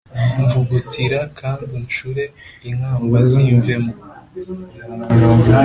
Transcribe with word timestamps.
Mvugutira 0.43 1.19
Kand’unshure 1.37 2.23
Inkamba 2.69 3.19
Zimvemo 3.31 3.91